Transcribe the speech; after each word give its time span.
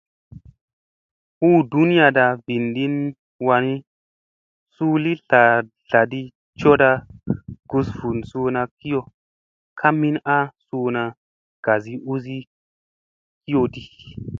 Hu 1.39 1.47
ɗuniyaɗa 1.69 2.25
vinɗin 2.45 2.95
wa 3.47 3.55
nii, 3.63 3.77
suu 4.73 4.95
li 5.03 5.11
tlaɗi 5.87 6.21
cooɗa 6.61 6.91
gus 7.69 7.87
vun 7.99 8.17
suuna 8.29 8.61
kiyo 8.77 9.01
ka 9.79 9.87
min 9.99 10.15
ana 10.35 10.49
suuna 10.67 11.01
gasi 11.65 11.93
usi 12.13 12.35
kiyo 13.43 13.61
di. 13.73 13.81